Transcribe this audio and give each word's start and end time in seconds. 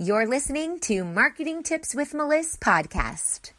You're 0.00 0.28
listening 0.28 0.78
to 0.86 1.02
Marketing 1.02 1.64
Tips 1.64 1.92
with 1.92 2.14
Melissa 2.14 2.56
podcast. 2.58 3.50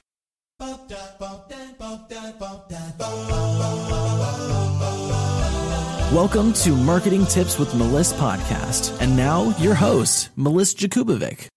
Welcome 6.14 6.54
to 6.54 6.72
Marketing 6.78 7.26
Tips 7.26 7.60
with 7.60 7.76
Melissa 7.76 8.16
podcast. 8.16 9.02
And 9.02 9.18
now 9.18 9.54
your 9.58 9.76
host, 9.76 10.30
Melissa 10.38 10.78
Jakubovic. 10.78 11.48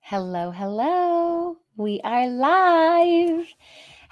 Hello, 0.00 0.50
hello. 0.50 1.58
We 1.76 2.00
are 2.02 2.28
live. 2.28 3.46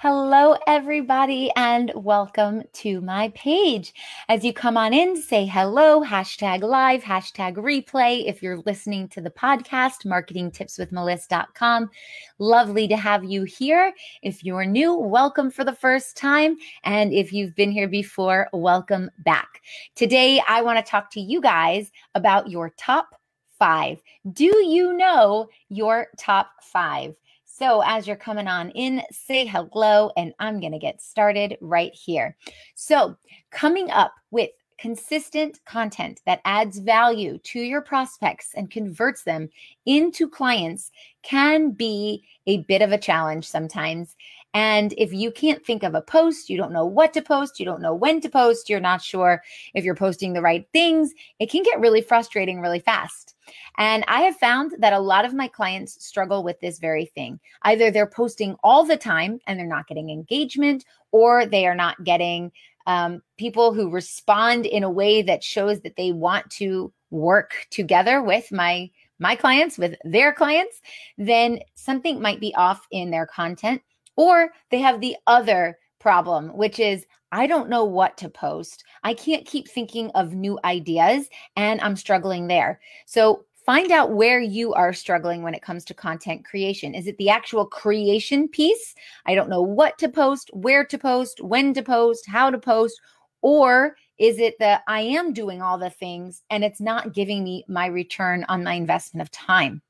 Hello, 0.03 0.57
everybody, 0.67 1.49
and 1.55 1.89
welcome 1.95 2.63
to 2.73 2.99
my 2.99 3.29
page. 3.29 3.93
As 4.27 4.43
you 4.43 4.51
come 4.51 4.75
on 4.75 4.93
in, 4.93 5.15
say 5.15 5.45
hello, 5.45 6.03
hashtag 6.03 6.61
live, 6.61 7.01
hashtag 7.01 7.55
replay. 7.55 8.27
If 8.27 8.43
you're 8.43 8.61
listening 8.65 9.07
to 9.07 9.21
the 9.21 9.29
podcast, 9.29 10.05
marketingtipswithmelissa.com. 10.05 11.89
Lovely 12.37 12.89
to 12.89 12.97
have 12.97 13.23
you 13.23 13.43
here. 13.45 13.93
If 14.21 14.43
you're 14.43 14.65
new, 14.65 14.93
welcome 14.93 15.49
for 15.49 15.63
the 15.63 15.71
first 15.71 16.17
time. 16.17 16.57
And 16.83 17.13
if 17.13 17.31
you've 17.31 17.55
been 17.55 17.71
here 17.71 17.87
before, 17.87 18.49
welcome 18.51 19.09
back. 19.19 19.61
Today, 19.95 20.41
I 20.49 20.63
want 20.63 20.85
to 20.85 20.91
talk 20.91 21.11
to 21.11 21.21
you 21.21 21.39
guys 21.39 21.93
about 22.13 22.49
your 22.49 22.73
top 22.77 23.15
five. 23.57 24.01
Do 24.33 24.53
you 24.67 24.97
know 24.97 25.47
your 25.69 26.07
top 26.17 26.49
five? 26.61 27.15
So, 27.63 27.81
as 27.85 28.05
you're 28.05 28.17
coming 28.17 28.49
on 28.49 28.71
in, 28.71 29.03
say 29.09 29.45
hello, 29.45 30.11
and 30.17 30.33
I'm 30.37 30.59
going 30.59 30.73
to 30.73 30.79
get 30.79 31.01
started 31.01 31.57
right 31.61 31.93
here. 31.93 32.35
So, 32.75 33.15
coming 33.51 33.89
up 33.89 34.13
with 34.31 34.49
consistent 34.77 35.61
content 35.63 36.19
that 36.25 36.41
adds 36.43 36.79
value 36.79 37.37
to 37.37 37.61
your 37.61 37.79
prospects 37.79 38.49
and 38.53 38.69
converts 38.69 39.23
them 39.23 39.47
into 39.85 40.27
clients 40.27 40.91
can 41.21 41.71
be 41.71 42.25
a 42.47 42.63
bit 42.63 42.81
of 42.81 42.91
a 42.91 42.97
challenge 42.97 43.47
sometimes. 43.47 44.17
And 44.53 44.93
if 44.97 45.11
you 45.11 45.31
can't 45.31 45.65
think 45.65 45.83
of 45.83 45.95
a 45.95 46.01
post, 46.01 46.49
you 46.49 46.57
don't 46.57 46.73
know 46.73 46.85
what 46.85 47.13
to 47.13 47.21
post, 47.21 47.59
you 47.59 47.65
don't 47.65 47.81
know 47.81 47.95
when 47.95 48.21
to 48.21 48.29
post, 48.29 48.69
you're 48.69 48.79
not 48.79 49.01
sure 49.01 49.41
if 49.73 49.83
you're 49.83 49.95
posting 49.95 50.33
the 50.33 50.41
right 50.41 50.67
things, 50.73 51.11
it 51.39 51.49
can 51.49 51.63
get 51.63 51.79
really 51.79 52.01
frustrating 52.01 52.61
really 52.61 52.79
fast. 52.79 53.35
And 53.77 54.03
I 54.07 54.21
have 54.21 54.35
found 54.37 54.73
that 54.79 54.93
a 54.93 54.99
lot 54.99 55.25
of 55.25 55.33
my 55.33 55.47
clients 55.47 56.05
struggle 56.05 56.43
with 56.43 56.59
this 56.59 56.79
very 56.79 57.05
thing. 57.05 57.39
Either 57.63 57.89
they're 57.89 58.05
posting 58.07 58.55
all 58.63 58.85
the 58.85 58.97
time 58.97 59.39
and 59.47 59.59
they're 59.59 59.65
not 59.65 59.87
getting 59.87 60.09
engagement, 60.09 60.85
or 61.11 61.45
they 61.45 61.65
are 61.65 61.75
not 61.75 62.03
getting 62.03 62.51
um, 62.85 63.21
people 63.37 63.73
who 63.73 63.89
respond 63.89 64.65
in 64.65 64.83
a 64.83 64.89
way 64.89 65.21
that 65.21 65.43
shows 65.43 65.81
that 65.81 65.95
they 65.95 66.11
want 66.11 66.49
to 66.51 66.91
work 67.11 67.67
together 67.69 68.21
with 68.21 68.51
my 68.51 68.89
my 69.19 69.35
clients 69.35 69.77
with 69.77 69.95
their 70.03 70.33
clients 70.33 70.81
then 71.19 71.59
something 71.75 72.19
might 72.19 72.39
be 72.39 72.53
off 72.55 72.87
in 72.89 73.11
their 73.11 73.27
content 73.27 73.81
or 74.15 74.51
they 74.71 74.79
have 74.79 75.01
the 75.01 75.15
other 75.27 75.77
problem 75.99 76.49
which 76.57 76.79
is 76.79 77.05
I 77.31 77.47
don't 77.47 77.69
know 77.69 77.83
what 77.83 78.15
to 78.17 78.29
post. 78.29 78.83
I 79.03 79.15
can't 79.15 79.43
keep 79.43 79.67
thinking 79.67 80.11
of 80.13 80.35
new 80.35 80.59
ideas 80.63 81.29
and 81.55 81.81
I'm 81.81 81.95
struggling 81.95 82.45
there. 82.45 82.79
So 83.07 83.45
find 83.65 83.91
out 83.91 84.13
where 84.13 84.39
you 84.39 84.71
are 84.73 84.93
struggling 84.93 85.41
when 85.41 85.55
it 85.55 85.63
comes 85.63 85.83
to 85.85 85.95
content 85.95 86.45
creation. 86.45 86.93
Is 86.93 87.07
it 87.07 87.17
the 87.17 87.29
actual 87.29 87.65
creation 87.65 88.47
piece? 88.47 88.93
I 89.25 89.33
don't 89.33 89.49
know 89.49 89.63
what 89.63 89.97
to 89.97 90.09
post, 90.09 90.51
where 90.53 90.85
to 90.85 90.97
post, 90.99 91.41
when 91.41 91.73
to 91.73 91.81
post, 91.81 92.27
how 92.27 92.51
to 92.51 92.59
post, 92.59 93.01
or 93.41 93.95
is 94.19 94.37
it 94.37 94.59
that 94.59 94.83
I 94.87 95.01
am 95.01 95.33
doing 95.33 95.59
all 95.59 95.79
the 95.79 95.89
things 95.89 96.43
and 96.51 96.63
it's 96.63 96.81
not 96.81 97.15
giving 97.15 97.43
me 97.43 97.65
my 97.67 97.87
return 97.87 98.45
on 98.47 98.63
my 98.63 98.73
investment 98.73 99.23
of 99.23 99.31
time 99.31 99.81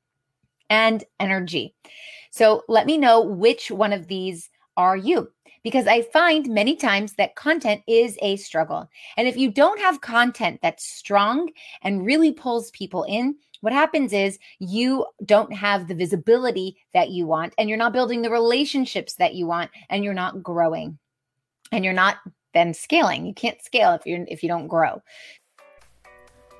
and 0.70 1.04
energy? 1.20 1.74
So 2.30 2.62
let 2.68 2.86
me 2.86 2.98
know 2.98 3.20
which 3.20 3.70
one 3.70 3.92
of 3.92 4.08
these 4.08 4.50
are 4.76 4.96
you? 4.96 5.30
Because 5.62 5.86
I 5.86 6.02
find 6.02 6.48
many 6.48 6.76
times 6.76 7.14
that 7.14 7.36
content 7.36 7.82
is 7.86 8.18
a 8.20 8.36
struggle. 8.36 8.88
And 9.16 9.26
if 9.26 9.36
you 9.36 9.50
don't 9.50 9.80
have 9.80 10.00
content 10.00 10.60
that's 10.62 10.84
strong 10.84 11.50
and 11.82 12.04
really 12.04 12.32
pulls 12.32 12.70
people 12.72 13.04
in, 13.04 13.36
what 13.60 13.72
happens 13.72 14.12
is 14.12 14.38
you 14.58 15.06
don't 15.24 15.52
have 15.54 15.88
the 15.88 15.94
visibility 15.94 16.76
that 16.92 17.10
you 17.10 17.26
want 17.26 17.54
and 17.56 17.68
you're 17.68 17.78
not 17.78 17.94
building 17.94 18.20
the 18.20 18.30
relationships 18.30 19.14
that 19.14 19.34
you 19.34 19.46
want 19.46 19.70
and 19.88 20.04
you're 20.04 20.12
not 20.12 20.42
growing 20.42 20.98
and 21.72 21.82
you're 21.82 21.94
not 21.94 22.18
then 22.52 22.74
scaling. 22.74 23.24
You 23.24 23.32
can't 23.32 23.62
scale 23.62 23.94
if 23.94 24.04
you 24.04 24.24
if 24.28 24.42
you 24.42 24.48
don't 24.48 24.68
grow. 24.68 25.02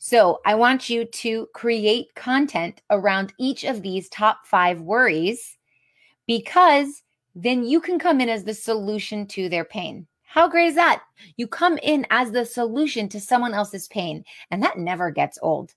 So 0.00 0.40
I 0.44 0.56
want 0.56 0.90
you 0.90 1.04
to 1.04 1.46
create 1.54 2.12
content 2.16 2.82
around 2.90 3.32
each 3.38 3.62
of 3.62 3.80
these 3.80 4.08
top 4.08 4.44
five 4.44 4.80
worries 4.80 5.56
because 6.26 7.04
then 7.36 7.64
you 7.64 7.80
can 7.80 7.96
come 7.96 8.20
in 8.20 8.28
as 8.28 8.42
the 8.42 8.54
solution 8.54 9.24
to 9.28 9.48
their 9.48 9.64
pain. 9.64 10.04
How 10.24 10.48
great 10.48 10.66
is 10.66 10.74
that? 10.74 11.04
You 11.36 11.46
come 11.46 11.78
in 11.78 12.04
as 12.10 12.32
the 12.32 12.44
solution 12.44 13.08
to 13.10 13.20
someone 13.20 13.54
else's 13.54 13.86
pain, 13.86 14.24
and 14.50 14.60
that 14.64 14.78
never 14.78 15.12
gets 15.12 15.38
old. 15.42 15.74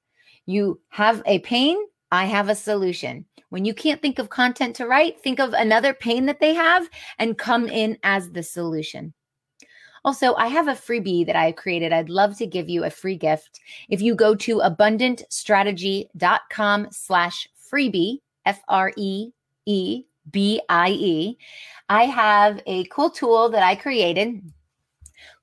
You 0.47 0.79
have 0.90 1.22
a 1.28 1.38
pain, 1.40 1.78
I 2.12 2.25
have 2.25 2.50
a 2.50 2.56
solution. 2.56 3.26
When 3.49 3.64
you 3.66 3.73
can't 3.73 4.02
think 4.02 4.20
of 4.20 4.29
content 4.29 4.76
to 4.78 4.87
write, 4.87 5.20
think 5.22 5.40
of 5.40 5.53
another 5.53 5.93
pain 5.93 6.26
that 6.26 6.40
they 6.40 6.53
have 6.53 6.90
and 7.20 7.37
come 7.37 7.67
in 7.67 7.97
as 8.03 8.31
the 8.31 8.43
solution. 8.43 9.14
Also, 10.05 10.35
I 10.35 10.47
have 10.47 10.67
a 10.67 10.73
freebie 10.73 11.26
that 11.26 11.35
I 11.35 11.52
created. 11.52 11.91
I'd 11.91 12.09
love 12.09 12.37
to 12.37 12.47
give 12.47 12.70
you 12.70 12.85
a 12.85 12.90
free 12.90 13.17
gift. 13.17 13.59
If 13.90 14.02
you 14.02 14.16
go 14.16 14.35
to 14.35 14.59
abundantstrategy.com 14.59 16.87
slash 16.91 17.49
freebie, 17.72 18.20
F-R-E-E-B-I-E, 18.46 19.34
I 21.90 22.05
have 22.05 22.61
a 22.66 22.85
cool 22.85 23.09
tool 23.09 23.49
that 23.49 23.64
I 23.64 23.76
created 23.76 24.41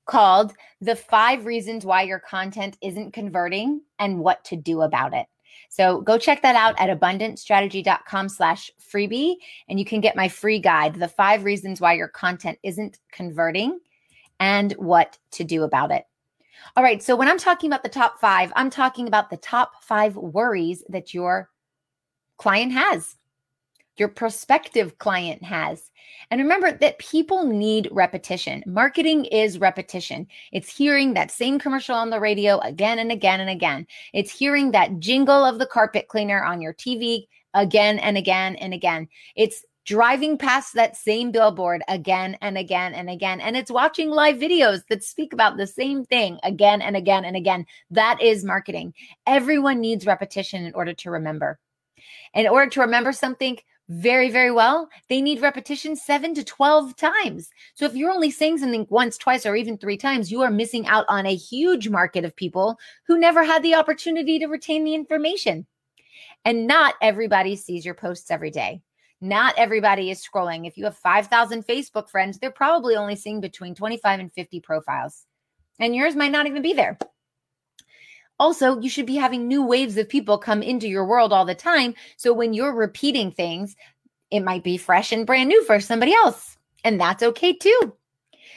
called 0.05 0.53
the 0.81 0.95
five 0.95 1.45
reasons 1.45 1.85
why 1.85 2.01
your 2.03 2.19
content 2.19 2.77
isn't 2.81 3.13
converting 3.13 3.81
and 3.99 4.19
what 4.19 4.43
to 4.45 4.55
do 4.55 4.81
about 4.81 5.13
it. 5.13 5.27
So 5.75 5.99
go 5.99 6.17
check 6.17 6.41
that 6.41 6.55
out 6.55 6.73
at 6.79 6.89
abundantstrategy.com 6.97 8.29
slash 8.29 8.71
freebie, 8.79 9.35
and 9.67 9.77
you 9.77 9.83
can 9.83 9.99
get 9.99 10.15
my 10.15 10.29
free 10.29 10.57
guide, 10.57 10.95
the 10.95 11.09
five 11.09 11.43
reasons 11.43 11.81
why 11.81 11.95
your 11.95 12.07
content 12.07 12.57
isn't 12.63 12.97
converting 13.11 13.81
and 14.39 14.71
what 14.73 15.17
to 15.31 15.43
do 15.43 15.63
about 15.63 15.91
it. 15.91 16.05
All 16.77 16.83
right. 16.83 17.03
So 17.03 17.17
when 17.17 17.27
I'm 17.27 17.37
talking 17.37 17.69
about 17.69 17.83
the 17.83 17.89
top 17.89 18.21
five, 18.21 18.53
I'm 18.55 18.69
talking 18.69 19.09
about 19.09 19.29
the 19.29 19.35
top 19.35 19.83
five 19.83 20.15
worries 20.15 20.81
that 20.87 21.13
your 21.13 21.49
client 22.37 22.71
has, 22.71 23.17
your 23.97 24.09
prospective 24.09 24.97
client 24.97 25.43
has. 25.43 25.91
And 26.31 26.41
remember 26.41 26.71
that 26.71 26.99
people 26.99 27.45
need 27.45 27.89
repetition. 27.91 28.63
Marketing 28.65 29.25
is 29.25 29.59
repetition. 29.59 30.27
It's 30.51 30.75
hearing 30.75 31.13
that 31.13 31.31
same 31.31 31.59
commercial 31.59 31.95
on 31.95 32.09
the 32.09 32.19
radio 32.19 32.59
again 32.59 32.99
and 32.99 33.11
again 33.11 33.39
and 33.39 33.49
again. 33.49 33.87
It's 34.13 34.31
hearing 34.31 34.71
that 34.71 34.99
jingle 34.99 35.45
of 35.45 35.59
the 35.59 35.67
carpet 35.67 36.07
cleaner 36.07 36.43
on 36.43 36.61
your 36.61 36.73
TV 36.73 37.27
again 37.53 37.99
and 37.99 38.17
again 38.17 38.55
and 38.57 38.73
again. 38.73 39.07
It's 39.35 39.63
driving 39.85 40.35
past 40.37 40.73
that 40.73 40.97
same 40.97 41.31
billboard 41.31 41.83
again 41.87 42.37
and 42.41 42.57
again 42.57 42.93
and 42.95 43.09
again. 43.09 43.39
And 43.39 43.55
it's 43.55 43.71
watching 43.71 44.09
live 44.09 44.37
videos 44.37 44.81
that 44.89 45.03
speak 45.03 45.31
about 45.31 45.57
the 45.57 45.67
same 45.67 46.03
thing 46.03 46.39
again 46.43 46.81
and 46.81 46.95
again 46.95 47.23
and 47.23 47.35
again. 47.35 47.65
That 47.91 48.19
is 48.21 48.43
marketing. 48.43 48.95
Everyone 49.27 49.79
needs 49.79 50.07
repetition 50.07 50.65
in 50.65 50.73
order 50.73 50.93
to 50.93 51.11
remember. 51.11 51.59
In 52.33 52.47
order 52.47 52.69
to 52.71 52.81
remember 52.81 53.13
something 53.13 53.57
very, 53.89 54.29
very 54.29 54.51
well, 54.51 54.89
they 55.09 55.21
need 55.21 55.41
repetition 55.41 55.95
seven 55.95 56.33
to 56.33 56.43
12 56.43 56.95
times. 56.95 57.49
So 57.75 57.85
if 57.85 57.95
you're 57.95 58.11
only 58.11 58.31
saying 58.31 58.57
something 58.57 58.87
once, 58.89 59.17
twice, 59.17 59.45
or 59.45 59.55
even 59.55 59.77
three 59.77 59.97
times, 59.97 60.31
you 60.31 60.41
are 60.41 60.51
missing 60.51 60.87
out 60.87 61.05
on 61.07 61.25
a 61.25 61.35
huge 61.35 61.89
market 61.89 62.25
of 62.25 62.35
people 62.35 62.77
who 63.07 63.19
never 63.19 63.43
had 63.43 63.61
the 63.61 63.75
opportunity 63.75 64.39
to 64.39 64.47
retain 64.47 64.83
the 64.83 64.95
information. 64.95 65.67
And 66.43 66.67
not 66.67 66.95
everybody 67.01 67.55
sees 67.55 67.85
your 67.85 67.95
posts 67.95 68.31
every 68.31 68.51
day. 68.51 68.81
Not 69.21 69.55
everybody 69.57 70.11
is 70.11 70.25
scrolling. 70.25 70.67
If 70.67 70.77
you 70.77 70.85
have 70.85 70.97
5,000 70.97 71.65
Facebook 71.65 72.09
friends, 72.09 72.37
they're 72.37 72.51
probably 72.51 72.95
only 72.95 73.15
seeing 73.15 73.39
between 73.39 73.75
25 73.75 74.19
and 74.19 74.33
50 74.33 74.59
profiles. 74.61 75.25
And 75.79 75.95
yours 75.95 76.15
might 76.15 76.31
not 76.31 76.47
even 76.47 76.61
be 76.61 76.73
there. 76.73 76.97
Also, 78.39 78.79
you 78.79 78.89
should 78.89 79.05
be 79.05 79.15
having 79.15 79.47
new 79.47 79.65
waves 79.65 79.97
of 79.97 80.09
people 80.09 80.37
come 80.37 80.61
into 80.61 80.87
your 80.87 81.05
world 81.05 81.31
all 81.31 81.45
the 81.45 81.55
time. 81.55 81.93
So 82.17 82.33
when 82.33 82.53
you're 82.53 82.73
repeating 82.73 83.31
things, 83.31 83.75
it 84.31 84.41
might 84.41 84.63
be 84.63 84.77
fresh 84.77 85.11
and 85.11 85.25
brand 85.25 85.49
new 85.49 85.63
for 85.63 85.79
somebody 85.79 86.13
else. 86.13 86.57
And 86.83 86.99
that's 86.99 87.23
okay 87.23 87.53
too. 87.53 87.95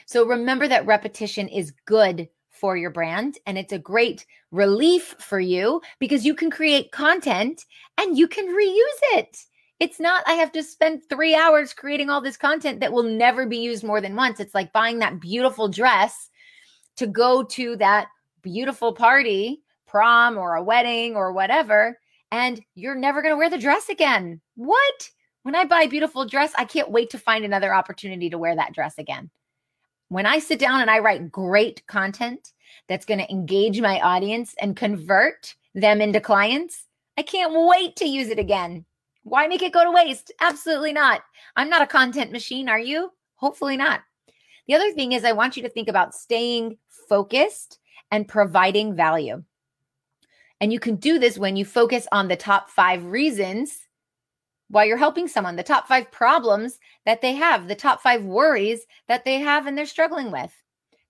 So 0.06 0.24
remember 0.26 0.66
that 0.68 0.86
repetition 0.86 1.48
is 1.48 1.72
good 1.84 2.28
for 2.48 2.76
your 2.76 2.90
brand 2.90 3.38
and 3.46 3.56
it's 3.56 3.72
a 3.72 3.78
great 3.78 4.26
relief 4.50 5.14
for 5.18 5.38
you 5.38 5.80
because 5.98 6.24
you 6.24 6.34
can 6.34 6.50
create 6.50 6.90
content 6.90 7.64
and 7.98 8.18
you 8.18 8.26
can 8.26 8.46
reuse 8.48 9.18
it. 9.18 9.44
It's 9.78 10.00
not, 10.00 10.24
I 10.26 10.32
have 10.32 10.50
to 10.52 10.62
spend 10.62 11.02
three 11.08 11.36
hours 11.36 11.72
creating 11.72 12.10
all 12.10 12.20
this 12.20 12.36
content 12.36 12.80
that 12.80 12.92
will 12.92 13.04
never 13.04 13.46
be 13.46 13.58
used 13.58 13.84
more 13.84 14.00
than 14.00 14.16
once. 14.16 14.40
It's 14.40 14.54
like 14.54 14.72
buying 14.72 14.98
that 14.98 15.20
beautiful 15.20 15.68
dress 15.68 16.30
to 16.96 17.06
go 17.06 17.44
to 17.44 17.76
that 17.76 18.08
beautiful 18.42 18.92
party, 18.92 19.62
prom 19.88 20.38
or 20.38 20.54
a 20.54 20.62
wedding 20.62 21.16
or 21.16 21.32
whatever, 21.32 21.98
and 22.30 22.60
you're 22.74 22.94
never 22.94 23.22
going 23.22 23.32
to 23.32 23.38
wear 23.38 23.50
the 23.50 23.58
dress 23.58 23.88
again. 23.88 24.40
What? 24.54 25.10
When 25.42 25.54
I 25.54 25.64
buy 25.64 25.82
a 25.82 25.88
beautiful 25.88 26.26
dress, 26.26 26.52
I 26.56 26.64
can't 26.64 26.90
wait 26.90 27.10
to 27.10 27.18
find 27.18 27.44
another 27.44 27.74
opportunity 27.74 28.28
to 28.30 28.38
wear 28.38 28.54
that 28.54 28.74
dress 28.74 28.98
again. 28.98 29.30
When 30.08 30.26
I 30.26 30.38
sit 30.38 30.58
down 30.58 30.80
and 30.80 30.90
I 30.90 30.98
write 30.98 31.32
great 31.32 31.86
content 31.86 32.52
that's 32.88 33.06
going 33.06 33.20
to 33.20 33.30
engage 33.30 33.80
my 33.80 34.00
audience 34.00 34.54
and 34.60 34.76
convert 34.76 35.54
them 35.74 36.00
into 36.00 36.20
clients, 36.20 36.84
I 37.16 37.22
can't 37.22 37.52
wait 37.68 37.96
to 37.96 38.04
use 38.04 38.28
it 38.28 38.38
again. 38.38 38.84
Why 39.22 39.46
make 39.46 39.62
it 39.62 39.72
go 39.72 39.84
to 39.84 39.90
waste? 39.90 40.32
Absolutely 40.40 40.92
not. 40.92 41.22
I'm 41.56 41.68
not 41.68 41.82
a 41.82 41.86
content 41.86 42.32
machine, 42.32 42.68
are 42.68 42.78
you? 42.78 43.10
Hopefully 43.36 43.76
not. 43.76 44.00
The 44.66 44.74
other 44.74 44.92
thing 44.92 45.12
is, 45.12 45.24
I 45.24 45.32
want 45.32 45.56
you 45.56 45.62
to 45.62 45.68
think 45.68 45.88
about 45.88 46.14
staying 46.14 46.78
focused 47.08 47.78
and 48.10 48.28
providing 48.28 48.94
value. 48.94 49.42
And 50.60 50.72
you 50.72 50.80
can 50.80 50.96
do 50.96 51.18
this 51.18 51.38
when 51.38 51.56
you 51.56 51.64
focus 51.64 52.06
on 52.10 52.28
the 52.28 52.36
top 52.36 52.70
five 52.70 53.04
reasons 53.04 53.78
why 54.70 54.84
you're 54.84 54.96
helping 54.96 55.28
someone, 55.28 55.56
the 55.56 55.62
top 55.62 55.88
five 55.88 56.10
problems 56.10 56.78
that 57.06 57.22
they 57.22 57.32
have, 57.34 57.68
the 57.68 57.74
top 57.74 58.02
five 58.02 58.22
worries 58.24 58.84
that 59.06 59.24
they 59.24 59.38
have 59.38 59.66
and 59.66 59.78
they're 59.78 59.86
struggling 59.86 60.30
with. 60.30 60.52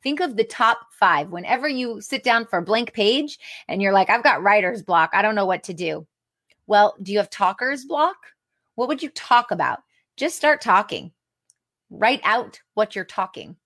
Think 0.03 0.21
of 0.21 0.37
the 0.37 0.45
top 0.45 0.79
five. 0.93 1.31
Whenever 1.31 1.69
you 1.69 2.01
sit 2.01 2.23
down 2.23 2.47
for 2.47 2.61
a 2.61 2.65
blank 2.65 2.93
page 2.93 3.39
and 3.67 3.83
you're 3.83 3.93
like, 3.93 4.11
I've 4.11 4.23
got 4.23 4.43
writer's 4.43 4.83
block, 4.83 5.11
I 5.13 5.23
don't 5.23 5.35
know 5.35 5.47
what 5.47 5.65
to 5.65 5.75
do. 5.75 6.07
Well, 6.67 6.95
do 7.03 7.13
you 7.13 7.19
have 7.19 7.31
talker's 7.31 7.85
block? 7.85 8.17
What 8.77 8.89
would 8.89 9.03
you 9.03 9.11
talk 9.11 9.51
about? 9.51 9.81
Just 10.17 10.37
start 10.37 10.61
talking. 10.61 11.11
Write 11.91 12.21
out 12.23 12.61
what 12.75 12.95
you're 12.95 13.05
talking 13.05 13.57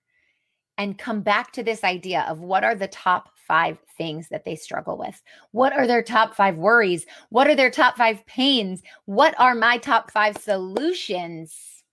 and 0.77 0.97
come 0.97 1.21
back 1.21 1.51
to 1.51 1.63
this 1.63 1.83
idea 1.83 2.25
of 2.27 2.39
what 2.39 2.63
are 2.63 2.75
the 2.75 2.87
top 2.87 3.32
five 3.47 3.77
things 3.97 4.29
that 4.29 4.45
they 4.45 4.55
struggle 4.55 4.97
with? 4.97 5.21
What 5.51 5.73
are 5.73 5.87
their 5.87 6.03
top 6.03 6.35
five 6.35 6.57
worries? 6.57 7.05
What 7.29 7.47
are 7.47 7.55
their 7.55 7.71
top 7.71 7.97
five 7.97 8.25
pains? 8.25 8.81
What 9.05 9.35
are 9.39 9.55
my 9.55 9.77
top 9.77 10.11
five 10.11 10.37
solutions? 10.37 11.83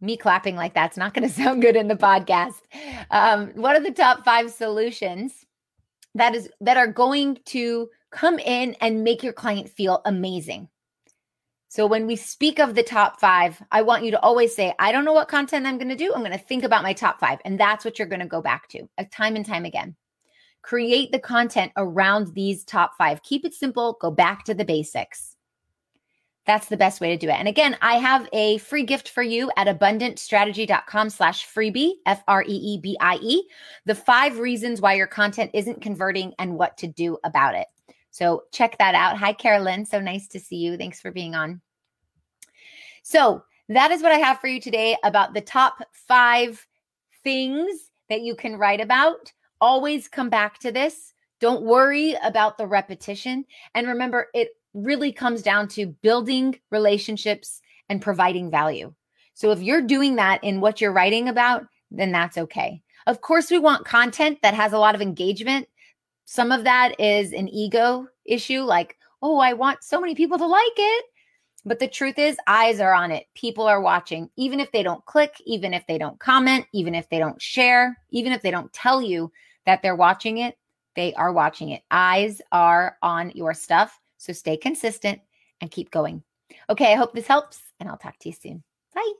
Me 0.00 0.16
clapping 0.16 0.56
like 0.56 0.74
that's 0.74 0.96
not 0.96 1.14
going 1.14 1.28
to 1.28 1.34
sound 1.34 1.62
good 1.62 1.76
in 1.76 1.88
the 1.88 1.96
podcast. 1.96 2.62
Um, 3.10 3.48
what 3.54 3.76
are 3.76 3.82
the 3.82 3.90
top 3.90 4.24
five 4.24 4.50
solutions 4.50 5.46
that 6.14 6.34
is 6.34 6.48
that 6.60 6.76
are 6.76 6.86
going 6.86 7.38
to 7.46 7.88
come 8.10 8.38
in 8.38 8.74
and 8.80 9.04
make 9.04 9.22
your 9.22 9.32
client 9.32 9.68
feel 9.68 10.00
amazing. 10.04 10.68
So 11.76 11.86
when 11.86 12.06
we 12.06 12.16
speak 12.16 12.58
of 12.58 12.74
the 12.74 12.82
top 12.82 13.20
five, 13.20 13.62
I 13.70 13.82
want 13.82 14.02
you 14.02 14.10
to 14.12 14.20
always 14.20 14.56
say, 14.56 14.72
I 14.78 14.92
don't 14.92 15.04
know 15.04 15.12
what 15.12 15.28
content 15.28 15.66
I'm 15.66 15.76
going 15.76 15.90
to 15.90 15.94
do. 15.94 16.10
I'm 16.14 16.22
going 16.22 16.32
to 16.32 16.38
think 16.38 16.64
about 16.64 16.82
my 16.82 16.94
top 16.94 17.20
five. 17.20 17.38
And 17.44 17.60
that's 17.60 17.84
what 17.84 17.98
you're 17.98 18.08
going 18.08 18.22
to 18.22 18.26
go 18.26 18.40
back 18.40 18.66
to 18.68 18.88
uh, 18.96 19.04
time 19.12 19.36
and 19.36 19.44
time 19.44 19.66
again. 19.66 19.94
Create 20.62 21.12
the 21.12 21.18
content 21.18 21.72
around 21.76 22.32
these 22.32 22.64
top 22.64 22.96
five. 22.96 23.22
Keep 23.22 23.44
it 23.44 23.52
simple. 23.52 23.98
Go 24.00 24.10
back 24.10 24.44
to 24.44 24.54
the 24.54 24.64
basics. 24.64 25.36
That's 26.46 26.68
the 26.68 26.78
best 26.78 27.02
way 27.02 27.10
to 27.10 27.18
do 27.18 27.28
it. 27.28 27.34
And 27.38 27.46
again, 27.46 27.76
I 27.82 27.96
have 27.96 28.26
a 28.32 28.56
free 28.56 28.84
gift 28.84 29.10
for 29.10 29.22
you 29.22 29.50
at 29.58 29.66
abundantstrategy.com 29.66 31.10
slash 31.10 31.46
freebie, 31.46 31.96
F 32.06 32.22
R 32.26 32.42
E 32.42 32.54
E 32.54 32.80
B 32.80 32.96
I 33.02 33.16
E, 33.16 33.42
the 33.84 33.94
five 33.94 34.38
reasons 34.38 34.80
why 34.80 34.94
your 34.94 35.08
content 35.08 35.50
isn't 35.52 35.82
converting 35.82 36.32
and 36.38 36.56
what 36.56 36.78
to 36.78 36.86
do 36.86 37.18
about 37.22 37.54
it. 37.54 37.66
So 38.12 38.44
check 38.50 38.78
that 38.78 38.94
out. 38.94 39.18
Hi, 39.18 39.34
Carolyn. 39.34 39.84
So 39.84 40.00
nice 40.00 40.26
to 40.28 40.40
see 40.40 40.56
you. 40.56 40.78
Thanks 40.78 41.02
for 41.02 41.10
being 41.10 41.34
on. 41.34 41.60
So 43.06 43.44
that 43.68 43.92
is 43.92 44.02
what 44.02 44.10
I 44.10 44.18
have 44.18 44.40
for 44.40 44.48
you 44.48 44.60
today 44.60 44.96
about 45.04 45.32
the 45.32 45.40
top 45.40 45.78
five 45.92 46.66
things 47.22 47.92
that 48.08 48.22
you 48.22 48.34
can 48.34 48.56
write 48.56 48.80
about. 48.80 49.32
Always 49.60 50.08
come 50.08 50.28
back 50.28 50.58
to 50.58 50.72
this. 50.72 51.14
Don't 51.38 51.62
worry 51.62 52.16
about 52.24 52.58
the 52.58 52.66
repetition. 52.66 53.44
And 53.76 53.86
remember, 53.86 54.26
it 54.34 54.48
really 54.74 55.12
comes 55.12 55.40
down 55.40 55.68
to 55.68 55.86
building 55.86 56.58
relationships 56.72 57.60
and 57.88 58.02
providing 58.02 58.50
value. 58.50 58.92
So 59.34 59.52
if 59.52 59.62
you're 59.62 59.82
doing 59.82 60.16
that 60.16 60.42
in 60.42 60.60
what 60.60 60.80
you're 60.80 60.92
writing 60.92 61.28
about, 61.28 61.64
then 61.92 62.10
that's 62.10 62.36
okay. 62.36 62.82
Of 63.06 63.20
course, 63.20 63.52
we 63.52 63.60
want 63.60 63.86
content 63.86 64.40
that 64.42 64.54
has 64.54 64.72
a 64.72 64.78
lot 64.78 64.96
of 64.96 65.00
engagement 65.00 65.68
some 66.26 66.50
of 66.50 66.64
that 66.64 67.00
is 67.00 67.32
an 67.32 67.48
ego 67.48 68.08
issue, 68.24 68.62
like, 68.62 68.96
oh, 69.22 69.38
I 69.38 69.52
want 69.52 69.84
so 69.84 70.00
many 70.00 70.14
people 70.14 70.36
to 70.38 70.46
like 70.46 70.72
it. 70.76 71.04
But 71.66 71.80
the 71.80 71.88
truth 71.88 72.16
is, 72.16 72.38
eyes 72.46 72.78
are 72.78 72.94
on 72.94 73.10
it. 73.10 73.26
People 73.34 73.66
are 73.66 73.80
watching, 73.80 74.30
even 74.36 74.60
if 74.60 74.70
they 74.70 74.84
don't 74.84 75.04
click, 75.04 75.34
even 75.44 75.74
if 75.74 75.84
they 75.88 75.98
don't 75.98 76.20
comment, 76.20 76.64
even 76.72 76.94
if 76.94 77.10
they 77.10 77.18
don't 77.18 77.42
share, 77.42 77.98
even 78.10 78.32
if 78.32 78.40
they 78.40 78.52
don't 78.52 78.72
tell 78.72 79.02
you 79.02 79.32
that 79.66 79.82
they're 79.82 79.96
watching 79.96 80.38
it, 80.38 80.56
they 80.94 81.12
are 81.14 81.32
watching 81.32 81.70
it. 81.70 81.82
Eyes 81.90 82.40
are 82.52 82.96
on 83.02 83.32
your 83.34 83.52
stuff. 83.52 83.98
So 84.16 84.32
stay 84.32 84.56
consistent 84.56 85.20
and 85.60 85.68
keep 85.68 85.90
going. 85.90 86.22
Okay, 86.70 86.92
I 86.92 86.96
hope 86.96 87.14
this 87.14 87.26
helps, 87.26 87.60
and 87.80 87.88
I'll 87.88 87.98
talk 87.98 88.16
to 88.20 88.28
you 88.28 88.34
soon. 88.40 88.62
Bye. 88.94 89.12